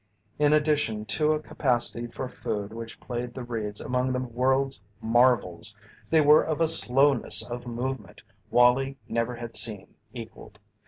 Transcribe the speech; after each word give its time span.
In 0.39 0.51
addition 0.51 1.05
to 1.05 1.33
a 1.33 1.39
capacity 1.39 2.07
for 2.07 2.27
food 2.27 2.73
which 2.73 2.99
placed 2.99 3.35
the 3.35 3.43
Reeds 3.43 3.79
among 3.79 4.11
the 4.11 4.19
world's 4.21 4.81
marvels 4.99 5.75
they 6.09 6.21
were 6.21 6.43
of 6.43 6.59
a 6.59 6.67
slowness 6.67 7.47
of 7.47 7.67
movement 7.67 8.23
Wallie 8.49 8.97
never 9.07 9.35
had 9.35 9.55
seen 9.55 9.93
equalled. 10.11 10.57